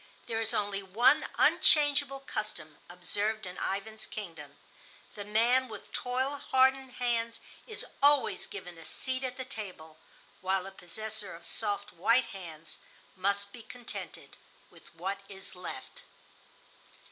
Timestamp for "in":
3.45-3.59